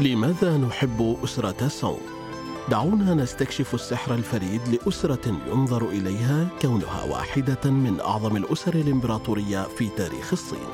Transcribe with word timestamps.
لماذا 0.00 0.56
نحب 0.56 1.18
أسرة 1.24 1.68
سونغ؟ 1.68 1.98
دعونا 2.68 3.14
نستكشف 3.14 3.74
السحر 3.74 4.14
الفريد 4.14 4.60
لأسرة 4.68 5.38
ينظر 5.46 5.88
إليها 5.88 6.48
كونها 6.62 7.02
واحدة 7.02 7.70
من 7.70 8.00
أعظم 8.00 8.36
الأسر 8.36 8.74
الإمبراطورية 8.74 9.62
في 9.62 9.88
تاريخ 9.88 10.32
الصين. 10.32 10.68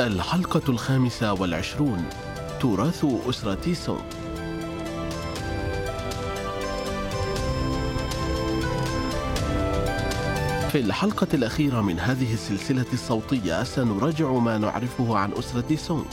الحلقة 0.00 0.62
الخامسة 0.68 1.32
والعشرون 1.32 2.04
تراث 2.60 3.06
أسرة 3.28 3.72
سونغ 3.72 4.23
في 10.74 10.80
الحلقة 10.80 11.26
الأخيرة 11.34 11.80
من 11.80 11.98
هذه 11.98 12.34
السلسلة 12.34 12.86
الصوتية 12.92 13.64
سنراجع 13.64 14.32
ما 14.32 14.58
نعرفه 14.58 15.16
عن 15.16 15.32
أسرة 15.32 15.76
سونغ 15.76 16.04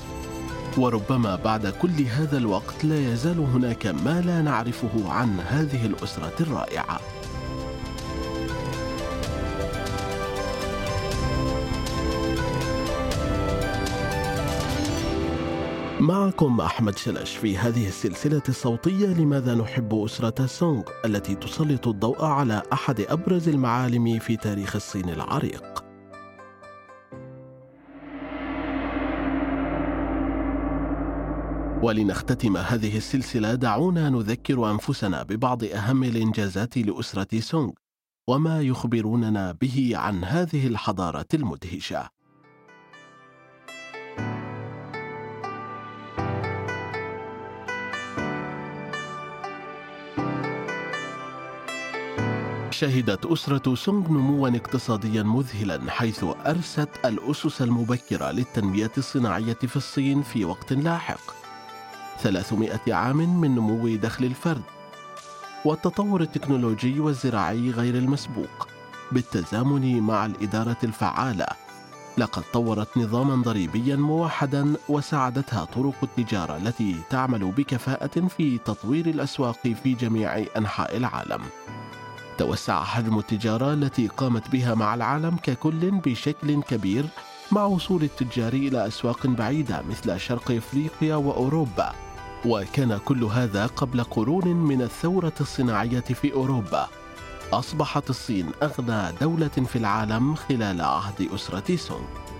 وربما 0.78 1.36
بعد 1.36 1.68
كل 1.68 2.02
هذا 2.02 2.38
الوقت 2.38 2.86
لا 2.86 3.12
يزال 3.12 3.40
هناك 3.40 3.88
ما 3.88 4.22
لا 4.22 4.42
نعرفه 4.42 5.12
عن 5.12 5.40
هذه 5.40 5.86
الأسرة 5.86 6.34
الرائعة. 6.40 7.00
معكم 16.02 16.62
أحمد 16.62 16.98
شلش 16.98 17.36
في 17.38 17.58
هذه 17.58 17.88
السلسلة 17.88 18.42
الصوتية 18.50 19.08
لماذا 19.08 19.56
نحب 19.56 19.94
أسرة 19.94 20.46
سونغ 20.46 20.84
التي 21.06 21.36
تسلط 21.36 21.88
الضوء 21.88 22.26
على 22.26 22.64
أحد 22.74 23.02
أبرز 23.02 23.50
المعالم 23.50 24.20
في 24.20 24.38
تاريخ 24.38 24.76
الصين 24.76 25.10
العريق. 25.10 25.84
ولنختتم 31.84 32.58
هذه 32.58 32.98
السلسلة 32.98 33.56
دعونا 33.56 34.10
نذكر 34.10 34.72
أنفسنا 34.72 35.24
ببعض 35.24 35.64
أهم 35.64 36.04
الإنجازات 36.04 36.78
لأسرة 36.78 37.40
سونغ 37.40 37.72
وما 38.28 38.62
يخبروننا 38.62 39.52
به 39.62 39.92
عن 39.96 40.24
هذه 40.24 40.68
الحضارة 40.68 41.28
المدهشة. 41.34 42.21
شهدت 52.82 53.26
أسرة 53.26 53.76
سونغ 53.76 54.08
نموا 54.08 54.50
اقتصاديا 54.50 55.24
مذهلا 55.24 55.92
حيث 55.92 56.26
أرست 56.46 56.90
الأسس 57.06 57.62
المبكرة 57.62 58.32
للتنمية 58.32 58.92
الصناعية 58.98 59.54
في 59.54 59.76
الصين 59.76 60.22
في 60.22 60.46
وقت 60.46 60.74
لاحق. 60.74 61.20
300 62.20 62.80
عام 62.88 63.42
من 63.42 63.56
نمو 63.56 63.96
دخل 63.96 64.26
الفرد. 64.26 64.62
والتطور 65.66 66.22
التكنولوجي 66.22 67.00
والزراعي 67.00 67.70
غير 67.72 67.96
المسبوق. 67.96 68.68
بالتزامن 69.12 70.00
مع 70.00 70.26
الإدارة 70.26 70.78
الفعالة. 70.84 71.48
لقد 72.18 72.44
طورت 72.54 72.98
نظاما 72.98 73.44
ضريبيا 73.44 73.96
موحدا 73.96 74.74
وساعدتها 74.90 75.66
طرق 75.66 75.96
التجارة 76.04 76.58
التي 76.58 76.96
تعمل 77.10 77.52
بكفاءة 77.52 78.28
في 78.28 78.58
تطوير 78.58 79.06
الأسواق 79.06 79.68
في 79.84 79.94
جميع 79.94 80.46
أنحاء 80.58 80.98
العالم. 80.98 81.42
توسع 82.42 82.84
حجم 82.84 83.20
التجارة 83.20 83.74
التي 83.74 84.08
قامت 84.08 84.50
بها 84.50 84.76
مع 84.76 84.96
العالم 84.96 85.38
ككل 85.44 85.92
بشكل 85.92 86.62
كبير 86.64 87.06
مع 87.52 87.66
وصول 87.66 88.04
التجار 88.04 88.54
إلى 88.54 88.88
أسواق 88.88 89.28
بعيدة 89.28 89.82
مثل 89.90 90.20
شرق 90.20 90.52
إفريقيا 90.52 91.16
وأوروبا. 91.16 91.92
وكان 92.46 92.98
كل 93.06 93.24
هذا 93.24 93.66
قبل 93.66 94.04
قرون 94.04 94.48
من 94.48 94.82
الثورة 94.82 95.34
الصناعية 95.42 96.00
في 96.00 96.34
أوروبا. 96.34 96.88
أصبحت 97.54 98.10
الصين 98.10 98.52
أغنى 98.64 99.12
دولة 99.22 99.48
في 99.48 99.76
العالم 99.76 100.36
خلال 100.36 100.82
عهد 100.82 101.30
أسرة 101.36 101.76
سونغ. 101.76 102.31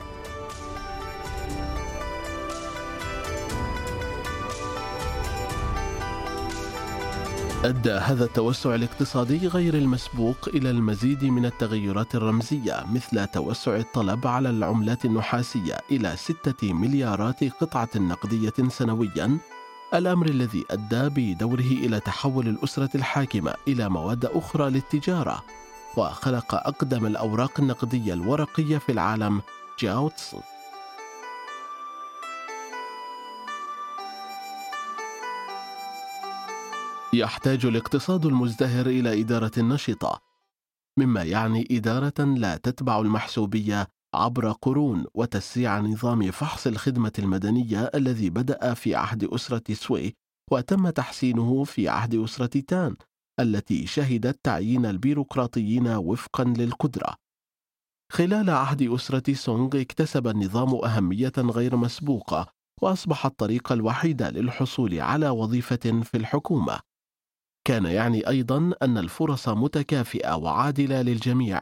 أدى 7.64 7.92
هذا 7.92 8.26
التوسع 8.26 8.76
الاقتصادي 8.76 9.48
غير 9.48 9.74
المسبوق 9.74 10.48
إلى 10.48 10.70
المزيد 10.70 11.26
من 11.26 11.46
التغيرات 11.46 12.16
الرمزية 12.16 12.86
مثل 12.94 13.28
توسع 13.28 13.76
الطلب 13.76 14.28
على 14.28 14.50
العملات 14.50 15.06
النحاسية 15.06 15.78
إلى 15.92 16.16
ستة 16.16 16.74
مليارات 16.74 17.44
قطعة 17.44 17.90
نقدية 17.96 18.54
سنوياً 18.70 19.38
الأمر 19.94 20.26
الذي 20.26 20.66
أدى 20.72 21.10
بدوره 21.10 21.72
إلى 21.86 22.00
تحول 22.00 22.48
الأسرة 22.48 22.90
الحاكمة 22.96 23.54
إلى 23.68 23.90
مواد 23.90 24.26
أخرى 24.26 24.70
للتجارة 24.70 25.44
وخلق 25.98 26.56
أقدم 26.56 27.06
الأوراق 27.06 27.60
النقدية 27.60 28.14
الورقية 28.14 28.78
في 28.78 28.92
العالم 28.92 29.42
جاوتسو 29.80 30.38
يحتاج 37.14 37.66
الاقتصاد 37.66 38.26
المزدهر 38.26 38.86
إلى 38.86 39.22
إدارة 39.22 39.52
نشطه 39.58 40.22
مما 41.00 41.24
يعني 41.24 41.68
إدارة 41.72 42.24
لا 42.24 42.58
تتبع 42.58 43.00
المحسوبية 43.00 43.88
عبر 44.14 44.52
قرون 44.52 45.06
وتسريع 45.14 45.80
نظام 45.80 46.32
فحص 46.32 46.68
الخدمة 46.68 47.12
المدنية 47.20 47.92
الذي 47.96 48.30
بدأ 48.30 48.74
في 48.74 48.96
عهد 48.96 49.24
أسرة 49.24 49.74
سوي 49.74 50.14
وتم 50.52 50.90
تحسينه 50.90 51.64
في 51.64 51.90
عهد 51.90 52.16
أسرة 52.16 52.60
تان 52.68 52.96
التي 53.40 53.88
شهدت 53.88 54.40
تعيين 54.44 54.86
البيروقراطيين 54.86 55.88
وفقا 55.88 56.44
للقدرة. 56.44 57.16
خلال 58.12 58.50
عهد 58.50 58.82
أسرة 58.82 59.34
سونغ 59.34 59.82
اكتسب 59.82 60.28
النظام 60.28 60.76
أهمية 60.76 61.34
غير 61.38 61.76
مسبوقة 61.76 62.48
واصبح 62.82 63.26
الطريق 63.26 63.72
الوحيد 63.72 64.24
للحصول 64.24 65.00
على 65.00 65.30
وظيفة 65.30 66.02
في 66.04 66.18
الحكومة. 66.18 66.91
كان 67.68 67.86
يعني 67.86 68.28
أيضا 68.28 68.74
أن 68.82 68.98
الفرص 68.98 69.50
متكافئة 69.50 70.36
وعادلة 70.36 71.02
للجميع. 71.02 71.62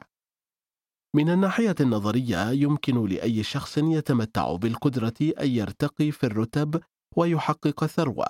من 1.15 1.29
الناحية 1.29 1.75
النظرية 1.79 2.51
يمكن 2.51 3.05
لأي 3.05 3.43
شخص 3.43 3.77
يتمتع 3.77 4.55
بالقدرة 4.55 5.13
أن 5.21 5.49
يرتقي 5.49 6.11
في 6.11 6.25
الرتب 6.25 6.81
ويحقق 7.17 7.85
ثروة. 7.85 8.25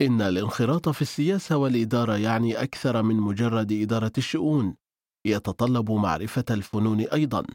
إن 0.00 0.20
الانخراط 0.22 0.88
في 0.88 1.02
السياسة 1.02 1.56
والإدارة 1.56 2.16
يعني 2.16 2.62
أكثر 2.62 3.02
من 3.02 3.16
مجرد 3.16 3.72
إدارة 3.72 4.12
الشؤون. 4.18 4.76
يتطلب 5.26 5.90
معرفة 5.90 6.44
الفنون 6.50 7.00
أيضا. 7.00 7.46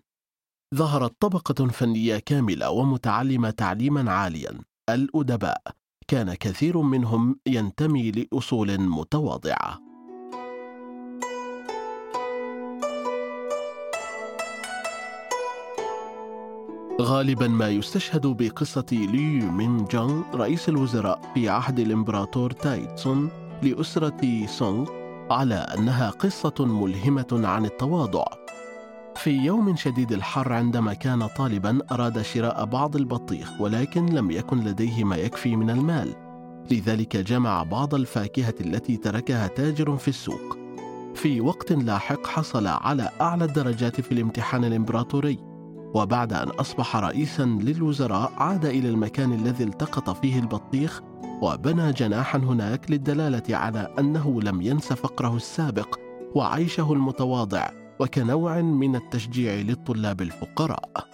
ظهرت 0.75 1.15
طبقة 1.19 1.67
فنية 1.67 2.17
كاملة 2.17 2.69
ومتعلمة 2.69 3.49
تعليما 3.49 4.11
عاليا 4.11 4.59
الأدباء. 4.89 5.61
كان 6.09 6.33
كثير 6.33 6.81
منهم 6.81 7.39
ينتمي 7.47 8.11
لأصول 8.11 8.77
متواضعة. 8.81 9.79
غالبا 17.01 17.47
ما 17.47 17.69
يستشهد 17.69 18.27
بقصة 18.27 18.85
لي 18.91 19.45
مين 19.51 19.85
جونغ 19.85 20.23
رئيس 20.35 20.69
الوزراء 20.69 21.31
في 21.33 21.49
عهد 21.49 21.79
الإمبراطور 21.79 22.51
تايتسون 22.51 23.29
لأسرة 23.63 24.45
سونغ 24.45 24.89
على 25.31 25.55
أنها 25.55 26.09
قصة 26.09 26.65
ملهمة 26.65 27.27
عن 27.31 27.65
التواضع. 27.65 28.46
في 29.17 29.29
يوم 29.29 29.75
شديد 29.75 30.11
الحر 30.11 30.53
عندما 30.53 30.93
كان 30.93 31.27
طالبا 31.27 31.79
أراد 31.91 32.21
شراء 32.21 32.65
بعض 32.65 32.95
البطيخ 32.95 33.61
ولكن 33.61 34.05
لم 34.05 34.31
يكن 34.31 34.59
لديه 34.63 35.03
ما 35.03 35.15
يكفي 35.15 35.55
من 35.55 35.69
المال. 35.69 36.15
لذلك 36.71 37.17
جمع 37.17 37.63
بعض 37.63 37.95
الفاكهة 37.95 38.53
التي 38.61 38.97
تركها 38.97 39.47
تاجر 39.47 39.97
في 39.97 40.07
السوق. 40.07 40.57
في 41.15 41.41
وقت 41.41 41.71
لاحق 41.71 42.27
حصل 42.27 42.67
على 42.67 43.09
أعلى 43.21 43.45
الدرجات 43.45 44.01
في 44.01 44.11
الامتحان 44.11 44.65
الإمبراطوري. 44.65 45.39
وبعد 45.93 46.33
أن 46.33 46.49
أصبح 46.49 46.95
رئيسا 46.95 47.43
للوزراء 47.45 48.31
عاد 48.37 48.65
إلى 48.65 48.89
المكان 48.89 49.33
الذي 49.33 49.63
التقط 49.63 50.09
فيه 50.09 50.39
البطيخ 50.39 51.01
وبنى 51.41 51.91
جناحا 51.91 52.37
هناك 52.37 52.91
للدلالة 52.91 53.57
على 53.57 53.93
أنه 53.99 54.41
لم 54.41 54.61
ينس 54.61 54.93
فقره 54.93 55.35
السابق 55.35 55.99
وعيشه 56.35 56.93
المتواضع. 56.93 57.86
وكنوع 57.99 58.61
من 58.61 58.95
التشجيع 58.95 59.53
للطلاب 59.53 60.21
الفقراء. 60.21 61.07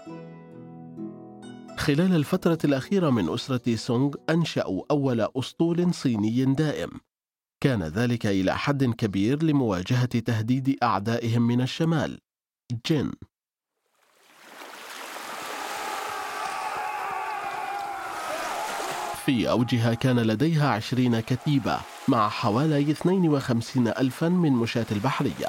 خلال 1.77 2.15
الفترة 2.15 2.57
الأخيرة 2.63 3.09
من 3.09 3.33
أسرة 3.33 3.75
سونغ 3.75 4.13
أنشأوا 4.29 4.83
أول 4.91 5.27
أسطول 5.37 5.93
صيني 5.93 6.45
دائم. 6.45 6.89
كان 7.61 7.83
ذلك 7.83 8.25
إلى 8.25 8.57
حد 8.57 8.83
كبير 8.83 9.43
لمواجهة 9.43 10.19
تهديد 10.19 10.77
أعدائهم 10.83 11.41
من 11.41 11.61
الشمال. 11.61 12.19
جين 12.87 13.11
في 19.25 19.49
أوجها 19.49 19.93
كان 19.93 20.19
لديها 20.19 20.69
عشرين 20.69 21.19
كتيبة 21.19 21.79
مع 22.07 22.29
حوالي 22.29 22.91
52 22.91 23.87
ألفا 23.87 24.29
من 24.29 24.51
مشاة 24.51 24.85
البحرية. 24.91 25.47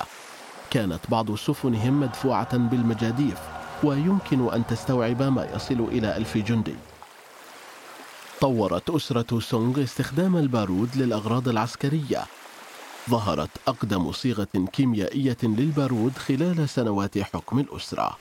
كانت 0.74 1.10
بعض 1.10 1.34
سفنهم 1.34 2.00
مدفوعة 2.00 2.56
بالمجاديف 2.56 3.38
ويمكن 3.84 4.52
أن 4.52 4.66
تستوعب 4.66 5.22
ما 5.22 5.48
يصل 5.54 5.80
إلى 5.80 6.16
ألف 6.16 6.38
جندي. 6.38 6.74
طورت 8.40 8.90
أسرة 8.90 9.40
سونغ 9.40 9.82
استخدام 9.82 10.36
البارود 10.36 10.96
للأغراض 10.96 11.48
العسكرية. 11.48 12.24
ظهرت 13.10 13.50
أقدم 13.68 14.12
صيغة 14.12 14.48
كيميائية 14.72 15.36
للبارود 15.42 16.12
خلال 16.18 16.68
سنوات 16.68 17.18
حكم 17.18 17.58
الأسرة. 17.58 18.18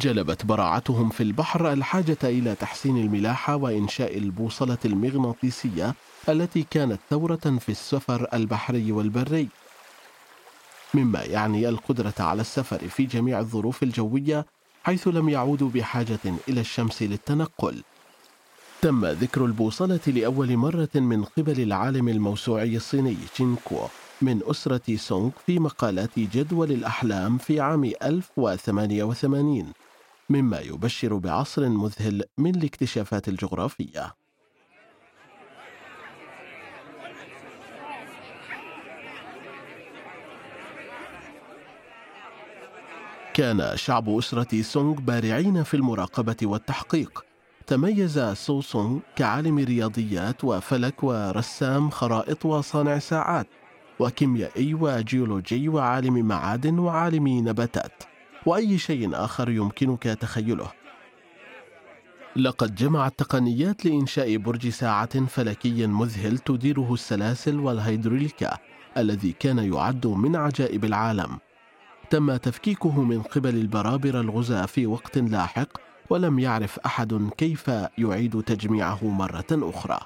جلبت 0.00 0.44
براعتهم 0.44 1.10
في 1.10 1.22
البحر 1.22 1.72
الحاجة 1.72 2.18
إلى 2.24 2.54
تحسين 2.54 2.96
الملاحة 2.96 3.56
وإنشاء 3.56 4.18
البوصلة 4.18 4.78
المغناطيسية 4.84 5.94
التي 6.28 6.66
كانت 6.70 7.00
ثورة 7.10 7.58
في 7.60 7.68
السفر 7.68 8.26
البحري 8.34 8.92
والبري. 8.92 9.48
مما 10.94 11.22
يعني 11.22 11.68
القدرة 11.68 12.14
على 12.18 12.40
السفر 12.40 12.78
في 12.78 13.04
جميع 13.04 13.40
الظروف 13.40 13.82
الجوية 13.82 14.46
حيث 14.82 15.08
لم 15.08 15.28
يعودوا 15.28 15.70
بحاجة 15.70 16.18
إلى 16.48 16.60
الشمس 16.60 17.02
للتنقل. 17.02 17.82
تم 18.82 19.06
ذكر 19.06 19.44
البوصلة 19.44 20.00
لأول 20.06 20.56
مرة 20.56 20.88
من 20.94 21.24
قبل 21.24 21.60
العالم 21.60 22.08
الموسوعي 22.08 22.76
الصيني 22.76 23.16
تشينكو 23.34 23.76
من 24.22 24.40
أسرة 24.44 24.96
سونغ 24.96 25.30
في 25.46 25.58
مقالات 25.58 26.18
جدول 26.18 26.72
الأحلام 26.72 27.38
في 27.38 27.60
عام 27.60 27.84
1088 28.02 29.72
مما 30.30 30.60
يبشر 30.60 31.14
بعصر 31.14 31.68
مذهل 31.68 32.24
من 32.38 32.54
الاكتشافات 32.54 33.28
الجغرافية. 33.28 34.14
كان 43.38 43.76
شعب 43.76 44.08
أسرة 44.08 44.62
سونغ 44.62 44.94
بارعين 44.94 45.62
في 45.62 45.74
المراقبة 45.74 46.36
والتحقيق. 46.42 47.24
تميز 47.66 48.18
سو 48.18 48.60
سونغ 48.60 48.98
كعالم 49.16 49.58
رياضيات 49.58 50.44
وفلك 50.44 51.04
ورسام 51.04 51.90
خرائط 51.90 52.46
وصانع 52.46 52.98
ساعات 52.98 53.46
وكيميائي 53.98 54.74
وجيولوجي 54.74 55.68
وعالم 55.68 56.28
معادن 56.28 56.78
وعالم 56.78 57.28
نباتات 57.28 58.02
وأي 58.46 58.78
شيء 58.78 59.10
آخر 59.14 59.50
يمكنك 59.50 60.02
تخيله. 60.02 60.72
لقد 62.36 62.74
جمع 62.74 63.06
التقنيات 63.06 63.84
لإنشاء 63.84 64.36
برج 64.36 64.68
ساعة 64.68 65.26
فلكي 65.26 65.86
مذهل 65.86 66.38
تديره 66.38 66.94
السلاسل 66.94 67.60
والهيدروليكا 67.60 68.58
الذي 68.96 69.32
كان 69.32 69.58
يعد 69.58 70.06
من 70.06 70.36
عجائب 70.36 70.84
العالم. 70.84 71.38
تم 72.10 72.36
تفكيكه 72.36 73.02
من 73.02 73.22
قبل 73.22 73.54
البرابره 73.54 74.20
الغزاة 74.20 74.66
في 74.66 74.86
وقت 74.86 75.18
لاحق 75.18 75.68
ولم 76.10 76.38
يعرف 76.38 76.78
أحد 76.78 77.30
كيف 77.36 77.70
يعيد 77.98 78.42
تجميعه 78.42 79.04
مرة 79.04 79.46
أخرى. 79.52 79.98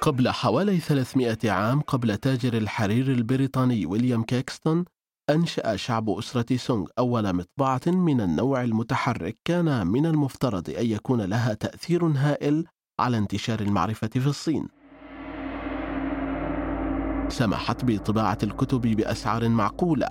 قبل 0.00 0.28
حوالي 0.28 0.78
300 0.78 1.38
عام 1.44 1.80
قبل 1.80 2.16
تاجر 2.16 2.56
الحرير 2.56 3.06
البريطاني 3.06 3.86
ويليام 3.86 4.22
كيكستون 4.22 4.84
أنشأ 5.30 5.76
شعب 5.76 6.10
أسرة 6.10 6.56
سونغ 6.56 6.86
أول 6.98 7.32
مطبعة 7.32 7.80
من 7.86 8.20
النوع 8.20 8.62
المتحرك. 8.64 9.38
كان 9.44 9.86
من 9.86 10.06
المفترض 10.06 10.70
أن 10.70 10.86
يكون 10.86 11.20
لها 11.20 11.54
تأثير 11.54 12.04
هائل 12.04 12.66
على 13.00 13.18
انتشار 13.18 13.60
المعرفة 13.60 14.08
في 14.08 14.26
الصين. 14.26 14.68
سمحت 17.28 17.84
بطباعة 17.84 18.38
الكتب 18.42 18.80
بأسعار 18.80 19.48
معقولة 19.48 20.08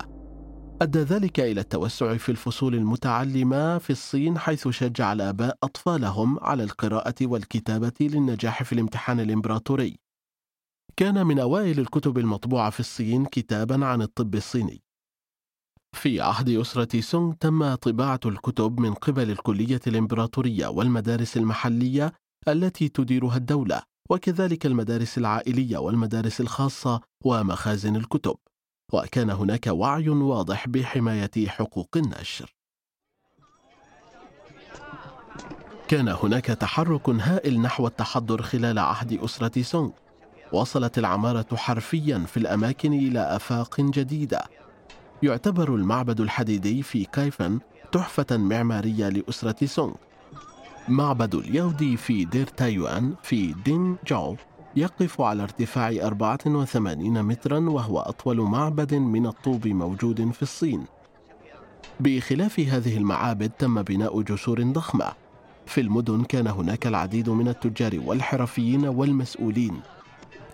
أدى 0.82 0.98
ذلك 0.98 1.40
إلى 1.40 1.60
التوسع 1.60 2.16
في 2.16 2.28
الفصول 2.28 2.74
المتعلمة 2.74 3.78
في 3.78 3.90
الصين 3.90 4.38
حيث 4.38 4.68
شجع 4.68 5.12
الآباء 5.12 5.56
أطفالهم 5.62 6.38
على 6.42 6.62
القراءة 6.64 7.14
والكتابة 7.22 7.92
للنجاح 8.00 8.62
في 8.62 8.72
الامتحان 8.72 9.20
الإمبراطوري. 9.20 9.96
كان 10.96 11.26
من 11.26 11.38
أوائل 11.38 11.80
الكتب 11.80 12.18
المطبوعة 12.18 12.70
في 12.70 12.80
الصين 12.80 13.24
كتابا 13.24 13.86
عن 13.86 14.02
الطب 14.02 14.34
الصيني. 14.34 14.82
في 15.92 16.20
عهد 16.20 16.48
أسرة 16.48 17.00
سونغ 17.00 17.32
تم 17.32 17.74
طباعة 17.74 18.20
الكتب 18.26 18.80
من 18.80 18.94
قبل 18.94 19.30
الكلية 19.30 19.80
الإمبراطورية 19.86 20.66
والمدارس 20.66 21.36
المحلية 21.36 22.12
التي 22.48 22.88
تديرها 22.88 23.36
الدولة، 23.36 23.82
وكذلك 24.10 24.66
المدارس 24.66 25.18
العائلية 25.18 25.78
والمدارس 25.78 26.40
الخاصة 26.40 27.00
ومخازن 27.24 27.96
الكتب. 27.96 28.36
وكان 28.92 29.30
هناك 29.30 29.66
وعي 29.66 30.08
واضح 30.08 30.68
بحماية 30.68 31.46
حقوق 31.46 31.96
النشر. 31.96 32.54
كان 35.88 36.08
هناك 36.08 36.44
تحرك 36.44 37.08
هائل 37.08 37.60
نحو 37.60 37.86
التحضر 37.86 38.42
خلال 38.42 38.78
عهد 38.78 39.12
أسرة 39.12 39.62
سونغ. 39.62 39.90
وصلت 40.52 40.98
العمارة 40.98 41.56
حرفيا 41.56 42.18
في 42.18 42.36
الأماكن 42.36 42.92
إلى 42.92 43.20
آفاق 43.20 43.80
جديدة. 43.80 44.44
يعتبر 45.22 45.74
المعبد 45.74 46.20
الحديدي 46.20 46.82
في 46.82 47.04
كايفن 47.04 47.60
تحفة 47.92 48.36
معمارية 48.36 49.08
لأسرة 49.08 49.66
سونغ. 49.66 49.94
معبد 50.88 51.34
اليهودي 51.34 51.96
في 51.96 52.24
دير 52.24 52.46
تايوان 52.46 53.14
في 53.22 53.54
دين 53.64 53.96
جاو 54.06 54.36
يقف 54.76 55.20
على 55.20 55.42
ارتفاع 55.42 55.90
84 55.90 57.22
مترا 57.22 57.58
وهو 57.58 57.98
أطول 57.98 58.40
معبد 58.40 58.94
من 58.94 59.26
الطوب 59.26 59.68
موجود 59.68 60.30
في 60.30 60.42
الصين. 60.42 60.84
بخلاف 62.00 62.60
هذه 62.60 62.96
المعابد 62.96 63.50
تم 63.58 63.82
بناء 63.82 64.22
جسور 64.22 64.62
ضخمة. 64.62 65.12
في 65.66 65.80
المدن 65.80 66.24
كان 66.24 66.46
هناك 66.46 66.86
العديد 66.86 67.30
من 67.30 67.48
التجار 67.48 68.00
والحرفيين 68.06 68.86
والمسؤولين. 68.86 69.80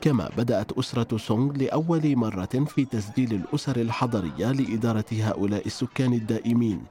كما 0.01 0.31
بدأت 0.37 0.73
أسرة 0.73 1.17
سونغ 1.17 1.53
لأول 1.53 2.17
مرة 2.17 2.65
في 2.67 2.85
تسجيل 2.85 3.35
الأسر 3.35 3.77
الحضرية 3.77 4.53
لإدارة 4.53 5.05
هؤلاء 5.13 5.67
السكان 5.67 6.13
الدائمين. 6.13 6.83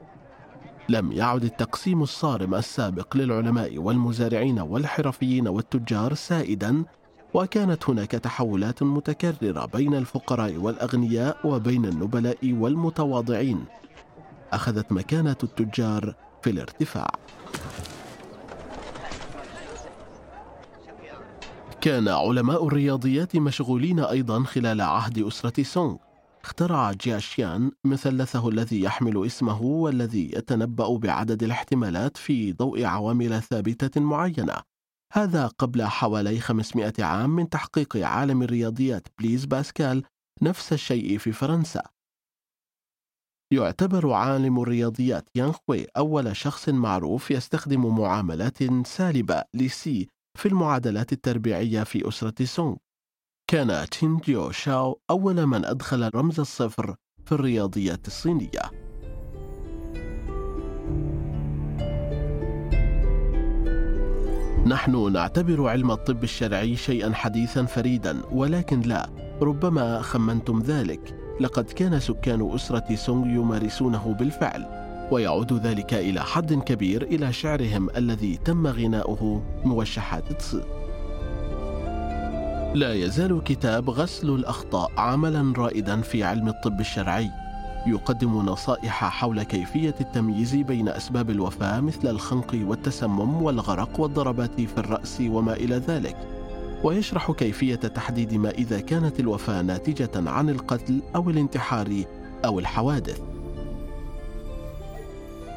لم 0.89 1.11
يعد 1.11 1.43
التقسيم 1.43 2.03
الصارم 2.03 2.55
السابق 2.55 3.17
للعلماء 3.17 3.77
والمزارعين 3.77 4.59
والحرفيين 4.59 5.47
والتجار 5.47 6.13
سائدا 6.13 6.83
وكانت 7.33 7.89
هناك 7.89 8.11
تحولات 8.11 8.83
متكررة 8.83 9.65
بين 9.65 9.95
الفقراء 9.95 10.55
والأغنياء 10.55 11.37
وبين 11.43 11.85
النبلاء 11.85 12.37
والمتواضعين. 12.43 13.65
أخذت 14.53 14.91
مكانه 14.91 15.35
التجار 15.43 16.15
في 16.41 16.49
الارتفاع. 16.49 17.07
كان 21.81 22.07
علماء 22.07 22.67
الرياضيات 22.67 23.35
مشغولين 23.35 23.99
أيضا 23.99 24.43
خلال 24.43 24.81
عهد 24.81 25.19
أسرة 25.19 25.63
سونغ. 25.63 25.95
اخترع 26.45 26.91
جياشيان 26.91 27.71
مثلثه 27.83 28.49
الذي 28.49 28.81
يحمل 28.81 29.25
اسمه 29.25 29.61
والذي 29.61 30.31
يتنبأ 30.35 30.97
بعدد 30.97 31.43
الاحتمالات 31.43 32.17
في 32.17 32.53
ضوء 32.53 32.83
عوامل 32.83 33.41
ثابتة 33.41 34.01
معينة. 34.01 34.55
هذا 35.13 35.47
قبل 35.47 35.83
حوالي 35.83 36.39
500 36.39 36.93
عام 36.99 37.29
من 37.29 37.49
تحقيق 37.49 37.97
عالم 37.97 38.43
الرياضيات 38.43 39.07
بليز 39.19 39.45
باسكال 39.45 40.03
نفس 40.41 40.73
الشيء 40.73 41.17
في 41.17 41.31
فرنسا. 41.31 41.83
يعتبر 43.53 44.13
عالم 44.13 44.59
الرياضيات 44.59 45.29
يانخوي 45.35 45.85
أول 45.97 46.35
شخص 46.35 46.69
معروف 46.69 47.31
يستخدم 47.31 47.97
معاملات 47.99 48.87
سالبة 48.87 49.43
لسي 49.53 50.07
في 50.37 50.47
المعادلات 50.47 51.13
التربيعية 51.13 51.83
في 51.83 52.07
أسرة 52.07 52.45
سونغ. 52.45 52.75
كان 53.47 53.89
تشينجيو 53.89 54.51
شاو 54.51 54.99
أول 55.09 55.45
من 55.45 55.65
أدخل 55.65 56.09
رمز 56.15 56.39
الصفر 56.39 56.95
في 57.25 57.31
الرياضيات 57.31 58.07
الصينية. 58.07 58.61
نحن 64.65 65.11
نعتبر 65.13 65.67
علم 65.67 65.91
الطب 65.91 66.23
الشرعي 66.23 66.75
شيئا 66.75 67.13
حديثا 67.13 67.65
فريدا 67.65 68.21
ولكن 68.31 68.81
لا 68.81 69.09
ربما 69.41 70.01
خمنتم 70.01 70.61
ذلك. 70.61 71.15
لقد 71.39 71.65
كان 71.65 71.99
سكان 71.99 72.55
أسرة 72.55 72.95
سونغ 72.95 73.27
يمارسونه 73.27 74.15
بالفعل 74.19 74.65
ويعود 75.11 75.53
ذلك 75.53 75.93
إلى 75.93 76.21
حد 76.21 76.53
كبير 76.53 77.03
إلى 77.03 77.33
شعرهم 77.33 77.89
الذي 77.97 78.37
تم 78.37 78.67
غناؤه 78.67 79.43
موشحات 79.65 80.33
تص 80.33 80.55
لا 82.75 82.93
يزال 82.93 83.43
كتاب 83.43 83.89
غسل 83.89 84.29
الأخطاء 84.29 84.91
عملا 84.97 85.53
رائدا 85.57 86.01
في 86.01 86.23
علم 86.23 86.47
الطب 86.47 86.79
الشرعي. 86.79 87.29
يقدم 87.87 88.37
نصائح 88.37 89.03
حول 89.03 89.43
كيفية 89.43 89.95
التمييز 90.01 90.55
بين 90.55 90.89
أسباب 90.89 91.29
الوفاة 91.29 91.79
مثل 91.79 92.07
الخنق 92.07 92.59
والتسمم 92.63 93.43
والغرق 93.43 93.99
والضربات 93.99 94.61
في 94.61 94.77
الرأس 94.77 95.21
وما 95.21 95.53
إلى 95.53 95.75
ذلك. 95.75 96.17
ويشرح 96.83 97.31
كيفية 97.31 97.75
تحديد 97.75 98.33
ما 98.33 98.49
إذا 98.49 98.79
كانت 98.79 99.19
الوفاة 99.19 99.61
ناتجة 99.61 100.29
عن 100.29 100.49
القتل 100.49 101.01
أو 101.15 101.29
الانتحار 101.29 102.03
أو 102.45 102.59
الحوادث. 102.59 103.34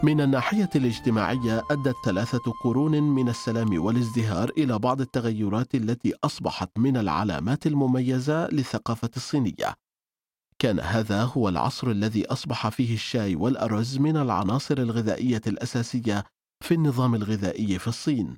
من 0.03 0.21
الناحية 0.21 0.71
الاجتماعية 0.77 1.63
أدت 1.71 1.97
ثلاثة 2.05 2.53
قرون 2.65 3.03
من 3.03 3.29
السلام 3.29 3.85
والازدهار 3.85 4.51
إلى 4.59 4.79
بعض 4.79 5.01
التغيرات 5.01 5.75
التي 5.75 6.15
أصبحت 6.25 6.79
من 6.79 6.97
العلامات 6.97 7.67
المميزة 7.67 8.49
للثقافة 8.49 9.11
الصينية. 9.17 9.75
كان 10.59 10.81
هذا 10.81 11.23
هو 11.23 11.49
العصر 11.49 11.91
الذي 11.91 12.27
أصبح 12.27 12.69
فيه 12.69 12.95
الشاي 12.95 13.37
والأرز 13.37 13.99
من 13.99 14.17
العناصر 14.17 14.79
الغذائية 14.79 15.43
الأساسية 15.47 16.25
في 16.65 16.75
النظام 16.75 17.15
الغذائي 17.15 17.79
في 17.79 17.89
الصين. 17.89 18.37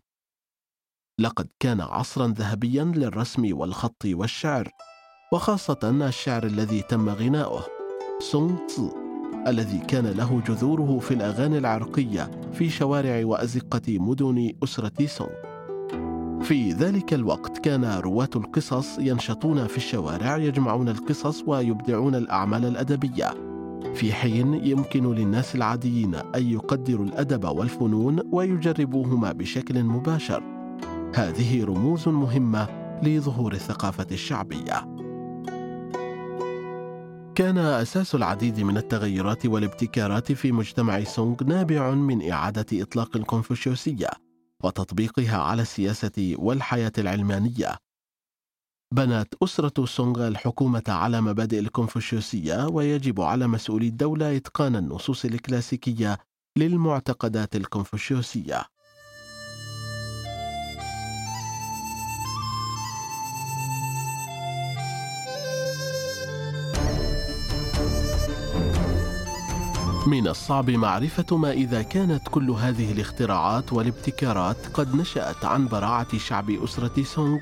لقد 1.21 1.49
كان 1.61 1.81
عصرا 1.81 2.27
ذهبيا 2.27 2.85
للرسم 2.85 3.59
والخط 3.59 4.05
والشعر، 4.05 4.71
وخاصة 5.33 6.09
الشعر 6.09 6.45
الذي 6.45 6.83
تم 6.83 7.09
غناؤه 7.09 7.67
سونغ 8.21 8.67
تزو 8.67 9.10
الذي 9.47 9.79
كان 9.79 10.07
له 10.07 10.43
جذوره 10.47 10.99
في 10.99 11.15
الأغاني 11.15 11.59
العرقية 11.59 12.31
في 12.53 12.71
شوارع 12.71 13.25
وأزقة 13.25 13.99
مدن 13.99 14.53
أسرة 14.65 15.07
سونغ. 15.07 15.31
في 16.43 16.73
ذلك 16.73 17.15
الوقت 17.15 17.59
كان 17.59 17.85
رواة 17.85 18.29
القصص 18.37 18.99
ينشطون 18.99 19.67
في 19.67 19.77
الشوارع 19.77 20.37
يجمعون 20.37 20.89
القصص 20.89 21.45
ويبدعون 21.47 22.15
الأعمال 22.15 22.65
الأدبية، 22.65 23.35
في 23.95 24.13
حين 24.13 24.55
يمكن 24.55 25.15
للناس 25.15 25.55
العاديين 25.55 26.15
أن 26.15 26.51
يقدروا 26.51 27.07
الأدب 27.07 27.45
والفنون 27.45 28.21
ويجربوهما 28.33 29.33
بشكل 29.33 29.85
مباشر. 29.85 30.43
هذه 31.15 31.65
رموز 31.65 32.09
مهمة 32.09 32.69
لظهور 33.03 33.53
الثقافة 33.53 34.07
الشعبية. 34.13 35.00
كان 37.35 37.59
أساس 37.59 38.15
العديد 38.15 38.61
من 38.61 38.77
التغيرات 38.77 39.47
والابتكارات 39.47 40.33
في 40.33 40.53
مجتمع 40.53 41.05
سونغ 41.05 41.45
نابع 41.45 41.91
من 41.91 42.31
إعادة 42.31 42.83
إطلاق 42.83 43.17
الكونفوشيوسية 43.17 44.11
وتطبيقها 44.65 45.39
على 45.39 45.63
السياسة 45.63 46.35
والحياة 46.39 46.93
العلمانية. 46.99 47.77
بنت 48.95 49.35
أسرة 49.43 49.85
سونغ 49.85 50.29
الحكومة 50.29 50.83
على 50.89 51.21
مبادئ 51.21 51.59
الكونفوشيوسية 51.59 52.67
ويجب 52.67 53.21
على 53.21 53.47
مسؤولي 53.47 53.89
الدولة 53.89 54.37
إتقان 54.37 54.77
النصوص 54.77 55.25
الكلاسيكية 55.25 56.19
للمعتقدات 56.59 57.57
الكونفوشيوسية. 57.57 58.63
من 70.07 70.29
الصعب 70.29 70.71
معرفة 70.71 71.37
ما 71.37 71.53
إذا 71.53 71.83
كانت 71.83 72.29
كل 72.29 72.51
هذه 72.51 72.93
الاختراعات 72.93 73.73
والابتكارات 73.73 74.57
قد 74.75 74.95
نشأت 74.95 75.45
عن 75.45 75.69
براعة 75.69 76.19
شعب 76.19 76.51
أسرة 76.51 77.03
سونغ 77.03 77.39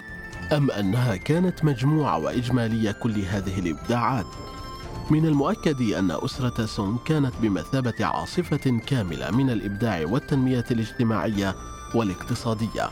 أم 0.53 0.71
أنها 0.71 1.17
كانت 1.17 1.65
مجموعة 1.65 2.19
وإجمالية 2.19 2.91
كل 2.93 3.21
هذه 3.21 3.59
الإبداعات. 3.59 4.27
من 5.11 5.27
المؤكد 5.27 5.83
أن 5.93 6.11
أسرة 6.11 6.67
سونغ 6.67 6.97
كانت 7.05 7.33
بمثابة 7.43 7.95
عاصفة 8.07 8.81
كاملة 8.87 9.31
من 9.31 9.50
الإبداع 9.50 10.05
والتنمية 10.07 10.65
الاجتماعية 10.71 11.55
والاقتصادية. 11.95 12.91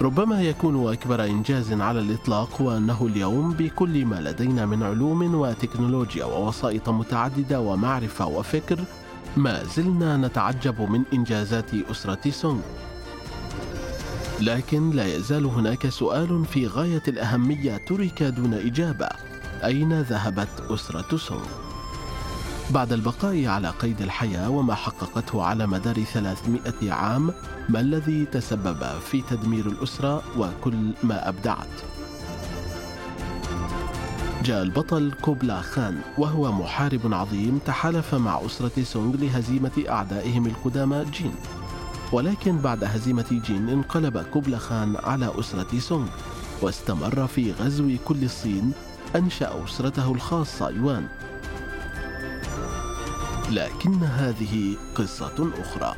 ربما 0.00 0.42
يكون 0.42 0.92
أكبر 0.92 1.24
إنجاز 1.24 1.72
على 1.72 2.00
الإطلاق 2.00 2.62
هو 2.62 2.76
أنه 2.76 3.06
اليوم 3.06 3.52
بكل 3.52 4.04
ما 4.06 4.20
لدينا 4.20 4.66
من 4.66 4.82
علوم 4.82 5.34
وتكنولوجيا 5.34 6.24
ووسائط 6.24 6.88
متعددة 6.88 7.60
ومعرفة 7.60 8.26
وفكر 8.26 8.78
ما 9.36 9.64
زلنا 9.64 10.16
نتعجب 10.16 10.80
من 10.90 11.02
إنجازات 11.12 11.74
أسرة 11.74 12.30
سونغ 12.30 12.60
لكن 14.40 14.90
لا 14.90 15.16
يزال 15.16 15.44
هناك 15.46 15.88
سؤال 15.88 16.44
في 16.44 16.66
غاية 16.66 17.02
الأهمية 17.08 17.76
ترك 17.76 18.22
دون 18.22 18.54
إجابة 18.54 19.08
أين 19.64 20.00
ذهبت 20.00 20.48
أسرة 20.70 21.16
سونغ؟ 21.16 21.65
بعد 22.70 22.92
البقاء 22.92 23.46
على 23.46 23.70
قيد 23.70 24.00
الحياة 24.00 24.50
وما 24.50 24.74
حققته 24.74 25.42
على 25.42 25.66
مدار 25.66 26.04
300 26.04 26.92
عام 26.92 27.32
ما 27.68 27.80
الذي 27.80 28.24
تسبب 28.24 28.98
في 29.10 29.22
تدمير 29.22 29.66
الأسرة 29.66 30.22
وكل 30.38 30.92
ما 31.02 31.28
أبدعت؟ 31.28 31.68
جاء 34.44 34.62
البطل 34.62 35.12
كوبلا 35.22 35.60
خان 35.60 36.00
وهو 36.18 36.52
محارب 36.52 37.14
عظيم 37.14 37.58
تحالف 37.66 38.14
مع 38.14 38.40
أسرة 38.46 38.82
سونغ 38.82 39.16
لهزيمة 39.16 39.84
أعدائهم 39.88 40.46
القدامى 40.46 41.04
جين. 41.12 41.34
ولكن 42.12 42.58
بعد 42.58 42.84
هزيمة 42.84 43.40
جين 43.46 43.68
انقلب 43.68 44.18
كوبلا 44.18 44.58
خان 44.58 44.96
على 45.04 45.32
أسرة 45.40 45.78
سونغ 45.78 46.06
واستمر 46.62 47.26
في 47.26 47.52
غزو 47.52 47.96
كل 48.04 48.24
الصين 48.24 48.72
أنشأ 49.16 49.64
أسرته 49.64 50.12
الخاصة 50.12 50.70
يوان. 50.70 51.06
لكن 53.50 54.04
هذه 54.04 54.76
قصة 54.94 55.50
أخرى. 55.60 55.94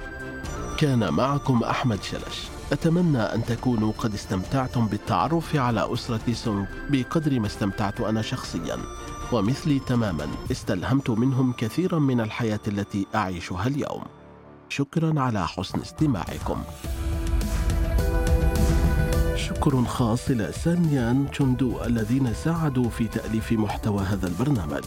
كان 0.79 1.13
معكم 1.13 1.63
أحمد 1.63 2.03
شلش. 2.03 2.49
أتمنى 2.73 3.19
أن 3.19 3.45
تكونوا 3.45 3.93
قد 3.99 4.15
استمتعتم 4.15 4.87
بالتعرف 4.87 5.57
على 5.57 5.93
أسرة 5.93 6.33
سونغ 6.33 6.65
بقدر 6.91 7.41
ما 7.41 7.47
استمتعت 7.47 8.01
أنا 8.01 8.23
شخصيا. 8.23 8.79
ومثلي 9.33 9.79
تماما 9.79 10.27
استلهمت 10.51 11.11
منهم 11.11 11.53
كثيرا 11.53 11.99
من 11.99 12.21
الحياة 12.21 12.61
التي 12.69 13.07
أعيشها 13.15 13.67
اليوم. 13.67 14.03
شكرا 14.69 15.21
على 15.21 15.49
حسن 15.49 15.81
استماعكم. 15.81 16.63
شكر 19.37 19.85
خاص 19.85 20.31
إلى 20.31 20.53
سانيان 20.53 21.31
تشوندو 21.31 21.85
الذين 21.85 22.35
ساعدوا 22.35 22.91
في 22.91 23.09
تأليف 23.09 23.53
محتوى 23.53 24.03
هذا 24.03 24.27
البرنامج. 24.27 24.85